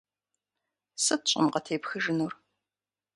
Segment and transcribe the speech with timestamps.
[1.03, 2.33] Сыт щӏым къытепхыжынур?